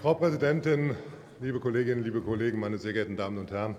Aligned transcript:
Frau 0.00 0.14
Präsidentin, 0.14 0.96
liebe 1.42 1.60
Kolleginnen, 1.60 2.02
liebe 2.02 2.22
Kollegen, 2.22 2.58
meine 2.58 2.78
sehr 2.78 2.94
geehrten 2.94 3.18
Damen 3.18 3.36
und 3.36 3.50
Herren! 3.50 3.76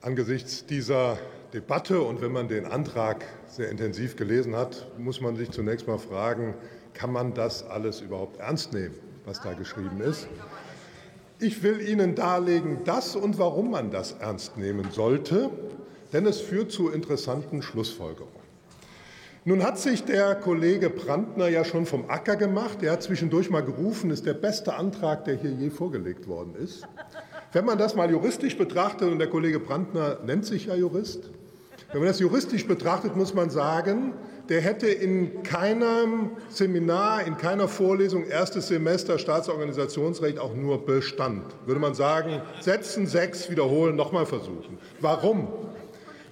Angesichts 0.00 0.64
dieser 0.64 1.18
Debatte 1.52 2.00
und 2.00 2.22
wenn 2.22 2.32
man 2.32 2.48
den 2.48 2.64
Antrag 2.64 3.26
sehr 3.46 3.68
intensiv 3.68 4.16
gelesen 4.16 4.56
hat, 4.56 4.86
muss 4.96 5.20
man 5.20 5.36
sich 5.36 5.50
zunächst 5.50 5.86
mal 5.86 5.98
fragen, 5.98 6.54
kann 6.94 7.12
man 7.12 7.34
das 7.34 7.62
alles 7.62 8.00
überhaupt 8.00 8.40
ernst 8.40 8.72
nehmen, 8.72 8.94
was 9.26 9.42
da 9.42 9.52
geschrieben 9.52 10.00
ist? 10.00 10.26
Ich 11.38 11.62
will 11.62 11.86
Ihnen 11.86 12.14
darlegen, 12.14 12.82
dass 12.84 13.14
und 13.14 13.38
warum 13.38 13.72
man 13.72 13.90
das 13.90 14.12
ernst 14.12 14.56
nehmen 14.56 14.90
sollte, 14.90 15.50
denn 16.14 16.24
es 16.24 16.40
führt 16.40 16.72
zu 16.72 16.88
interessanten 16.88 17.60
Schlussfolgerungen. 17.60 18.39
Nun 19.46 19.64
hat 19.64 19.78
sich 19.78 20.04
der 20.04 20.34
Kollege 20.34 20.90
Brandner 20.90 21.48
ja 21.48 21.64
schon 21.64 21.86
vom 21.86 22.10
Acker 22.10 22.36
gemacht. 22.36 22.82
Er 22.82 22.92
hat 22.92 23.02
zwischendurch 23.02 23.48
mal 23.48 23.62
gerufen, 23.62 24.10
ist 24.10 24.26
der 24.26 24.34
beste 24.34 24.74
Antrag, 24.74 25.24
der 25.24 25.36
hier 25.36 25.50
je 25.50 25.70
vorgelegt 25.70 26.28
worden 26.28 26.54
ist. 26.62 26.86
Wenn 27.52 27.64
man 27.64 27.78
das 27.78 27.94
mal 27.94 28.10
juristisch 28.10 28.58
betrachtet, 28.58 29.10
und 29.10 29.18
der 29.18 29.28
Kollege 29.28 29.58
Brandner 29.58 30.18
nennt 30.26 30.44
sich 30.44 30.66
ja 30.66 30.74
Jurist, 30.74 31.30
wenn 31.92 32.00
man 32.00 32.08
das 32.08 32.20
juristisch 32.20 32.66
betrachtet, 32.68 33.16
muss 33.16 33.32
man 33.32 33.48
sagen, 33.48 34.12
der 34.50 34.60
hätte 34.60 34.88
in 34.88 35.42
keinem 35.42 36.32
Seminar, 36.50 37.26
in 37.26 37.36
keiner 37.36 37.66
Vorlesung 37.66 38.26
erstes 38.26 38.68
Semester 38.68 39.18
Staatsorganisationsrecht 39.18 40.38
auch 40.38 40.54
nur 40.54 40.84
Bestand. 40.84 41.44
Würde 41.66 41.80
man 41.80 41.94
sagen, 41.94 42.42
setzen, 42.60 43.06
sechs, 43.06 43.50
wiederholen, 43.50 43.96
nochmal 43.96 44.26
versuchen. 44.26 44.78
Warum? 45.00 45.48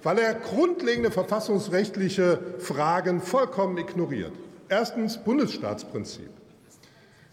Weil 0.03 0.17
er 0.19 0.33
grundlegende 0.33 1.11
verfassungsrechtliche 1.11 2.39
Fragen 2.59 3.21
vollkommen 3.21 3.77
ignoriert. 3.77 4.33
Erstens 4.69 5.17
Bundesstaatsprinzip. 5.17 6.29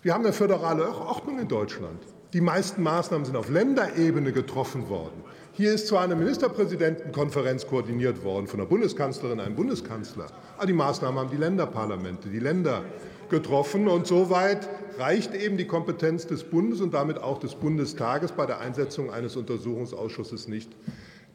Wir 0.03 0.15
haben 0.15 0.25
eine 0.25 0.33
föderale 0.33 0.89
Ordnung 0.89 1.39
in 1.39 1.49
Deutschland. 1.49 2.01
Die 2.33 2.41
meisten 2.41 2.83
Maßnahmen 2.83 3.25
sind 3.25 3.37
auf 3.37 3.49
Länderebene 3.49 4.33
getroffen 4.33 4.89
worden. 4.89 5.23
Hier 5.53 5.73
ist 5.73 5.87
zwar 5.87 6.03
eine 6.03 6.17
Ministerpräsidentenkonferenz 6.17 7.67
koordiniert 7.67 8.23
worden 8.23 8.47
von 8.47 8.59
der 8.59 8.67
Bundeskanzlerin, 8.67 9.41
einem 9.41 9.57
Bundeskanzler, 9.57 10.27
aber 10.57 10.67
die 10.67 10.75
Maßnahmen 10.75 11.19
haben 11.19 11.31
die 11.31 11.39
Länderparlamente, 11.39 12.29
die 12.29 12.41
Länder 12.41 12.85
getroffen. 13.31 13.89
Und 13.89 14.07
soweit 14.07 14.69
reicht 14.99 15.35
eben 15.35 15.57
die 15.57 15.67
Kompetenz 15.67 16.27
des 16.27 16.45
Bundes 16.45 16.81
und 16.81 16.95
damit 16.95 17.19
auch 17.19 17.39
des 17.39 17.55
Bundestages 17.55 18.33
bei 18.33 18.47
der 18.47 18.61
Einsetzung 18.61 19.11
eines 19.11 19.37
Untersuchungsausschusses 19.37 20.49
nicht. 20.49 20.71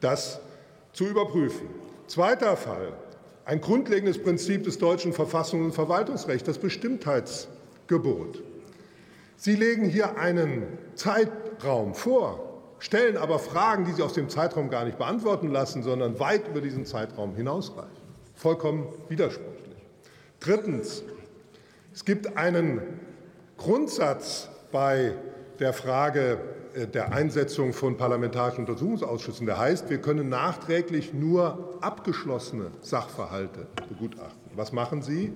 Das 0.01 0.39
zu 0.93 1.05
überprüfen. 1.05 1.69
Zweiter 2.07 2.57
Fall. 2.57 2.93
Ein 3.45 3.61
grundlegendes 3.61 4.21
Prinzip 4.21 4.63
des 4.63 4.77
deutschen 4.77 5.13
Verfassungs- 5.13 5.65
und 5.65 5.71
Verwaltungsrechts, 5.73 6.45
das 6.45 6.57
Bestimmtheitsgebot. 6.57 8.43
Sie 9.37 9.55
legen 9.55 9.85
hier 9.85 10.17
einen 10.17 10.63
Zeitraum 10.95 11.95
vor, 11.95 12.61
stellen 12.79 13.17
aber 13.17 13.39
Fragen, 13.39 13.85
die 13.85 13.93
Sie 13.93 14.03
aus 14.03 14.13
dem 14.13 14.29
Zeitraum 14.29 14.69
gar 14.69 14.85
nicht 14.85 14.97
beantworten 14.97 15.49
lassen, 15.49 15.81
sondern 15.81 16.19
weit 16.19 16.47
über 16.47 16.61
diesen 16.61 16.85
Zeitraum 16.85 17.35
hinausreichen. 17.35 17.89
Vollkommen 18.35 18.87
widersprüchlich. 19.09 19.77
Drittens. 20.39 21.03
Es 21.93 22.05
gibt 22.05 22.37
einen 22.37 22.81
Grundsatz 23.57 24.49
bei 24.71 25.13
der 25.59 25.73
Frage 25.73 26.39
der 26.93 27.13
Einsetzung 27.13 27.73
von 27.73 27.97
parlamentarischen 27.97 28.65
Untersuchungsausschüssen. 28.65 29.45
Der 29.45 29.57
heißt, 29.57 29.89
wir 29.89 29.99
können 29.99 30.29
nachträglich 30.29 31.13
nur 31.13 31.77
abgeschlossene 31.81 32.71
Sachverhalte 32.81 33.67
begutachten. 33.89 34.51
Was 34.55 34.71
machen 34.71 35.01
Sie? 35.01 35.33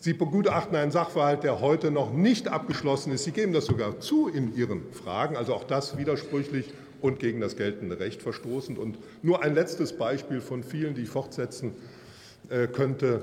Sie 0.00 0.12
begutachten 0.12 0.76
einen 0.76 0.92
Sachverhalt, 0.92 1.42
der 1.42 1.60
heute 1.60 1.90
noch 1.90 2.12
nicht 2.12 2.48
abgeschlossen 2.48 3.12
ist. 3.12 3.24
Sie 3.24 3.32
geben 3.32 3.52
das 3.52 3.66
sogar 3.66 3.98
zu 3.98 4.28
in 4.28 4.54
Ihren 4.54 4.92
Fragen, 4.92 5.36
also 5.36 5.54
auch 5.54 5.64
das 5.64 5.98
widersprüchlich 5.98 6.72
und 7.00 7.18
gegen 7.18 7.40
das 7.40 7.56
geltende 7.56 7.98
Recht 7.98 8.22
verstoßend. 8.22 8.78
Und 8.78 8.98
nur 9.22 9.42
ein 9.42 9.54
letztes 9.54 9.94
Beispiel 9.94 10.40
von 10.40 10.62
vielen, 10.62 10.94
die 10.94 11.02
ich 11.02 11.08
fortsetzen 11.08 11.72
äh, 12.48 12.68
könnte. 12.68 13.22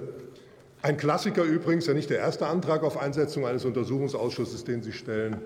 Ein 0.81 0.98
Klassiker 0.98 1.44
übrigens, 1.44 1.88
ja 1.88 1.94
nicht 1.94 2.09
der 2.09 2.19
erste 2.19 2.46
Antrag 2.48 2.84
auf 2.84 2.98
Einsetzung 2.98 3.46
eines 3.46 3.66
Untersuchungsausschusses, 3.66 4.66
den 4.66 4.84
Sie 4.84 4.92
stellen, 4.92 5.38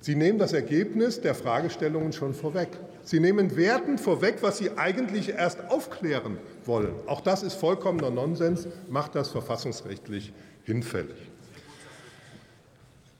Sie 0.00 0.14
nehmen 0.14 0.38
das 0.38 0.52
Ergebnis 0.52 1.20
der 1.20 1.34
Fragestellungen 1.34 2.12
schon 2.12 2.34
vorweg. 2.34 2.68
Sie 3.02 3.20
nehmen 3.20 3.56
wertend 3.56 4.00
vorweg, 4.00 4.38
was 4.40 4.58
Sie 4.58 4.70
eigentlich 4.76 5.30
erst 5.30 5.70
aufklären 5.70 6.38
wollen. 6.64 6.94
Auch 7.06 7.20
das 7.20 7.42
ist 7.42 7.54
vollkommener 7.54 8.10
Nonsens, 8.10 8.68
macht 8.88 9.14
das 9.14 9.28
verfassungsrechtlich 9.28 10.32
hinfällig. 10.64 11.16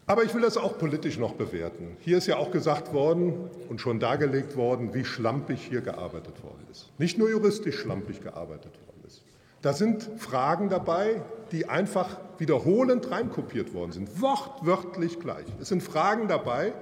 Aber 0.09 0.23
ich 0.23 0.33
will 0.35 0.43
das 0.43 0.57
auch 0.57 0.79
politisch 0.79 1.19
noch 1.19 1.35
bewerten. 1.35 1.97
Hier 2.01 2.19
ist 2.19 2.29
ja 2.29 2.37
auch 2.37 2.53
gesagt 2.53 2.93
worden 2.93 3.51
und 3.69 3.81
schon 3.81 3.99
dargelegt 3.99 4.57
worden, 4.57 4.95
wie 4.95 5.05
schlampig 5.05 5.61
hier 5.69 5.81
gearbeitet 5.81 6.43
worden 6.45 6.65
ist. 6.71 6.89
Nicht 6.99 7.19
nur 7.19 7.29
juristisch 7.29 7.81
schlampig 7.81 8.23
gearbeitet 8.23 8.73
worden 8.87 9.03
ist. 9.05 9.23
Da 9.67 9.73
sind 9.73 10.09
Fragen 10.17 10.69
dabei, 10.69 11.21
die 11.51 11.69
einfach 11.69 12.21
wiederholend 12.39 13.11
reinkopiert 13.11 13.75
worden 13.75 13.91
sind, 13.91 14.23
wortwörtlich 14.23 15.19
gleich. 15.19 15.45
Es 15.61 15.71
sind 15.71 15.83
Fragen 15.83 16.29
dabei, 16.29 16.73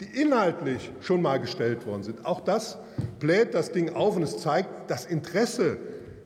die 0.00 0.20
inhaltlich 0.20 0.90
schon 1.00 1.22
mal 1.22 1.40
gestellt 1.40 1.86
worden 1.86 2.02
sind. 2.02 2.26
Auch 2.26 2.40
das 2.40 2.76
bläht 3.20 3.54
das 3.54 3.72
Ding 3.72 3.94
auf 3.94 4.16
und 4.16 4.22
es 4.22 4.36
zeigt, 4.36 4.68
das 4.90 5.06
Interesse 5.06 5.78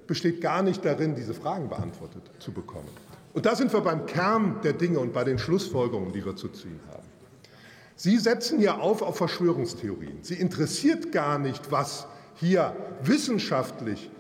besteht 0.09 0.41
gar 0.41 0.65
nicht 0.65 0.85
darin, 0.85 1.15
diese 1.15 1.33
Fragen 1.33 1.69
beantwortet 1.69 2.29
zu 2.41 2.51
bekommen. 2.51 2.89
Und 3.33 3.47
da 3.47 3.55
sind 3.55 3.73
wir 3.73 3.81
beim 3.81 4.05
Kern 4.07 4.57
der 4.65 4.73
Dinge 4.73 4.99
und 4.99 5.13
bei 5.13 5.23
den 5.23 5.39
Schlussfolgerungen, 5.39 6.13
die 6.13 6.25
wir 6.25 6.35
zu 6.35 6.49
ziehen 6.49 6.81
haben. 6.91 7.07
Sie 7.95 8.17
setzen 8.17 8.59
hier 8.59 8.81
auf 8.81 9.01
auf 9.03 9.17
Verschwörungstheorien. 9.17 10.25
Sie 10.25 10.35
interessiert 10.35 11.13
gar 11.13 11.39
nicht, 11.39 11.71
was 11.71 12.09
hier 12.35 12.75
wissenschaftlich 13.05 14.11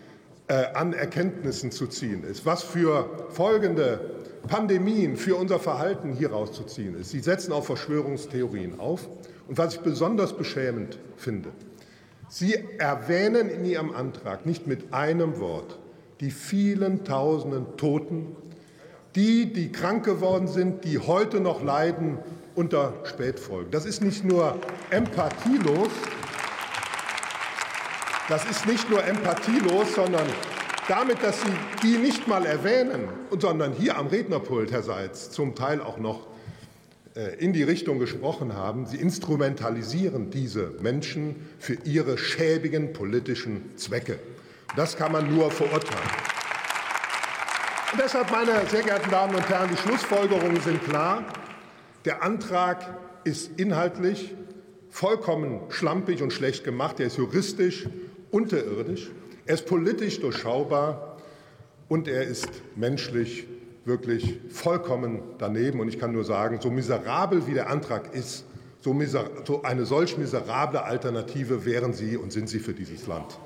an 0.50 0.92
Erkenntnissen 0.92 1.70
zu 1.70 1.86
ziehen 1.86 2.24
ist, 2.24 2.44
was 2.44 2.62
für 2.62 3.08
folgende 3.30 4.00
Pandemien 4.48 5.16
für 5.16 5.36
unser 5.36 5.58
Verhalten 5.58 6.12
hieraus 6.12 6.52
zu 6.52 6.64
ziehen 6.64 6.98
ist. 6.98 7.10
Sie 7.10 7.20
setzen 7.20 7.52
auf 7.52 7.66
Verschwörungstheorien 7.66 8.80
auf. 8.80 9.08
Und 9.48 9.58
was 9.58 9.74
ich 9.74 9.80
besonders 9.80 10.36
beschämend 10.36 10.98
finde, 11.16 11.50
Sie 12.28 12.56
erwähnen 12.78 13.48
in 13.48 13.64
Ihrem 13.64 13.92
Antrag 13.92 14.46
nicht 14.46 14.66
mit 14.66 14.94
einem 14.94 15.40
Wort 15.40 15.78
die 16.20 16.30
vielen 16.30 17.04
tausenden 17.04 17.76
Toten, 17.76 18.36
die, 19.16 19.52
die 19.52 19.72
krank 19.72 20.04
geworden 20.04 20.46
sind, 20.46 20.84
die 20.84 20.98
heute 20.98 21.40
noch 21.40 21.64
leiden 21.64 22.18
unter 22.54 22.92
Spätfolgen. 23.04 23.70
Das 23.70 23.84
ist 23.86 24.02
nicht 24.02 24.24
nur 24.24 24.58
empathielos, 24.90 25.88
das 28.30 28.48
ist 28.48 28.64
nicht 28.64 28.88
nur 28.88 29.04
empathielos, 29.04 29.94
sondern 29.96 30.26
damit, 30.86 31.20
dass 31.22 31.40
Sie 31.42 31.52
die 31.82 31.98
nicht 31.98 32.28
mal 32.28 32.46
erwähnen, 32.46 33.08
sondern 33.36 33.72
hier 33.72 33.98
am 33.98 34.06
Rednerpult, 34.06 34.70
Herr 34.70 34.84
Seitz, 34.84 35.30
zum 35.30 35.56
Teil 35.56 35.80
auch 35.80 35.98
noch 35.98 36.28
äh, 37.16 37.34
in 37.38 37.52
die 37.52 37.64
Richtung 37.64 37.98
gesprochen 37.98 38.54
haben, 38.54 38.86
Sie 38.86 38.98
instrumentalisieren 38.98 40.30
diese 40.30 40.72
Menschen 40.80 41.48
für 41.58 41.74
ihre 41.84 42.18
schäbigen 42.18 42.92
politischen 42.92 43.76
Zwecke. 43.76 44.20
Das 44.76 44.96
kann 44.96 45.10
man 45.10 45.34
nur 45.34 45.50
verurteilen. 45.50 46.10
Und 47.92 48.00
deshalb, 48.00 48.30
meine 48.30 48.64
sehr 48.70 48.82
geehrten 48.82 49.10
Damen 49.10 49.34
und 49.34 49.48
Herren, 49.48 49.70
die 49.72 49.76
Schlussfolgerungen 49.76 50.60
sind 50.60 50.84
klar. 50.84 51.24
Der 52.04 52.22
Antrag 52.22 52.96
ist 53.24 53.58
inhaltlich 53.58 54.32
vollkommen 54.88 55.62
schlampig 55.70 56.22
und 56.22 56.32
schlecht 56.32 56.62
gemacht. 56.62 57.00
Er 57.00 57.06
ist 57.06 57.16
juristisch 57.16 57.88
unterirdisch, 58.30 59.10
er 59.46 59.54
ist 59.54 59.66
politisch 59.66 60.20
durchschaubar 60.20 61.16
und 61.88 62.08
er 62.08 62.22
ist 62.22 62.48
menschlich 62.76 63.46
wirklich 63.84 64.38
vollkommen 64.50 65.22
daneben. 65.38 65.80
Und 65.80 65.88
ich 65.88 65.98
kann 65.98 66.12
nur 66.12 66.24
sagen, 66.24 66.60
so 66.60 66.70
miserabel 66.70 67.46
wie 67.46 67.54
der 67.54 67.68
Antrag 67.70 68.14
ist, 68.14 68.44
so, 68.82 68.96
eine 69.62 69.84
solch 69.84 70.16
miserable 70.16 70.82
Alternative 70.82 71.64
wären 71.64 71.92
Sie 71.92 72.16
und 72.16 72.32
sind 72.32 72.48
Sie 72.48 72.60
für 72.60 72.72
dieses 72.72 73.06
Land. 73.06 73.38